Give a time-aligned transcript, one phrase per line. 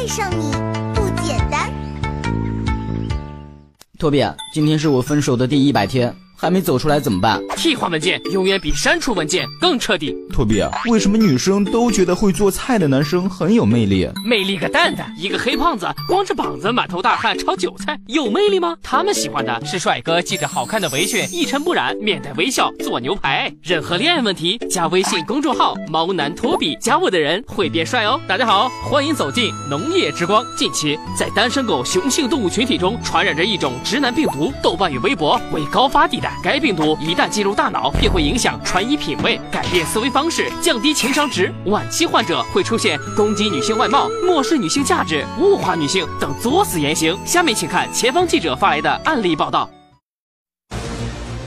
[0.00, 0.50] 爱上你
[0.94, 1.70] 不简单。
[3.98, 6.16] 托比，今天是我分手的第一百天。
[6.40, 7.38] 还没走出来怎么办？
[7.54, 10.16] 替换文件永远比删除文件更彻底。
[10.32, 14.08] 托比，为什么女生都觉得会做菜的男生很有魅力？
[14.24, 15.14] 魅力个蛋蛋！
[15.18, 18.74] 一个黑胖子光着膀子满头大汗炒韭菜，有魅力吗？
[18.82, 23.52] 他们喜欢的是帅哥系着好看的围裙，一尘不染，面带微笑做牛排。
[23.62, 28.18] 任何恋爱问题，加微信公众号“猫男托比”，加我的人会变帅哦。
[28.26, 30.42] 大家好，欢迎走进农业之光。
[30.56, 36.29] 近期在单身狗雄性动物群体中传染着一种直男病毒，豆瓣与微博为高发地带。
[36.42, 41.52] 该病毒一旦进入大脑，便会影响穿衣品味，改变思维方式，降低情商值。
[41.66, 47.18] 晚期患者会出现攻击女性外貌、漠视女性价值、物化女性等作死言行。
[47.24, 49.68] 下面请看前方记者发来的案例报道。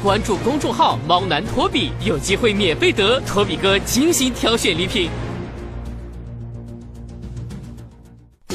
[0.04, 5.10] 关注公众号“猫男托比”，有机会免费得托比哥精心挑选礼品。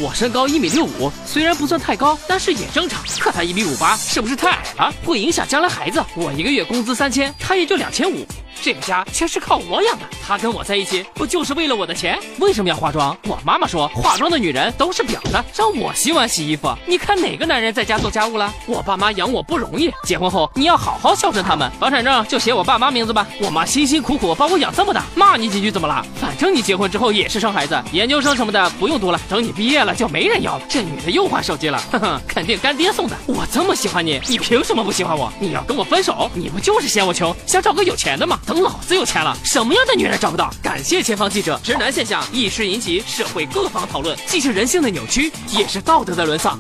[0.01, 3.03] 我身高一米六五，虽然不算太高，但是也正常。
[3.19, 4.95] 可他一米五八，是不是太矮了？
[5.05, 6.01] 会影响将来孩子。
[6.15, 8.25] 我一个月工资三千，他也就两千五。
[8.63, 12.19] 这个家全是靠我养的，他跟我在一起不就是为了我的钱？
[12.39, 13.17] 为什么要化妆？
[13.25, 16.75] 我妈妈说，化妆的女人都是婊子，让我洗碗洗衣服。
[16.87, 18.53] 你看哪个男人在家做家务了？
[18.67, 21.71] 我爸妈养我不容易，结婚后你要好好孝顺他们。
[21.79, 23.27] 房产证就写我爸妈名字吧。
[23.41, 26.05] 我妈辛辛苦苦把我养这么大，骂你几句怎么了？
[26.21, 30.65] 反正你结婚之后也是生孩子，研究生什么的不用读了，等你毕业了就没人要了。
[30.69, 33.17] 这女的又换手机了， 哼哼，肯定干爹送的。
[33.27, 35.33] 我这么喜欢你，你凭什么不喜欢我？
[35.39, 36.31] 你要跟我分手？
[36.35, 38.39] 你不就是嫌我穷，想找个有钱的吗？
[38.49, 40.51] 等老子有钱了，什么样的女人找不到？
[40.63, 46.59] 感谢前方记者，直男现象一时引起社会各方讨论，既是人性的扭曲，也是道德的沦丧。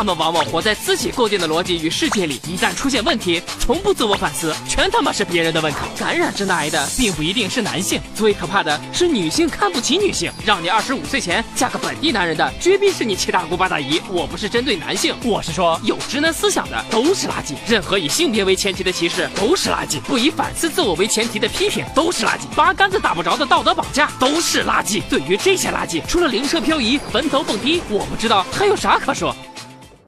[0.00, 5.78] 他们往往活在自己构建的逻辑与世界里，一旦出现问题，从不自我反思，全他妈是别人的问题。
[5.98, 14.00] 感染直男癌的并不一定是男性，最可怕的是女性看不起女性，让你二十五岁前嫁个本地男人的，绝逼是你七大姑八大姨。
[14.08, 17.52] 我不是针对男性，我是说有直男思想的都是垃圾。
[17.68, 25.02] 任何以性别为前提的歧视都是垃圾，不以反思自我为前提的批评都是垃圾，八竿子打不着的道德绑架都是垃圾。
[25.10, 29.36] 对于这些垃圾，除了灵车漂移、坟头蹦迪，我不知道还有啥可说。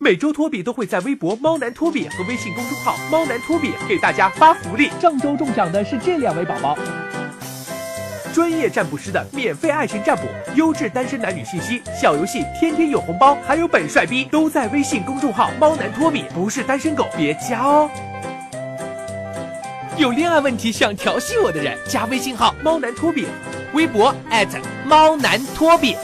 [0.02, 4.90] 每周托比都会在微博“猫男托比”和微信公众号“猫男托比”给大家发福利。
[5.00, 6.76] 上周中奖的是这两位宝宝，
[8.34, 10.24] 专业占卜师的免费爱情占卜，
[10.56, 17.88] 优质单身男女信息，小游戏天天有红包，还有本帅逼都在微信公众号“猫男托比”，不是单身狗别加哦。
[19.96, 23.24] 有恋爱问题想调戏我的人，加微信号“猫男托比”，
[23.72, 24.12] 微博
[24.84, 25.96] 猫男托比。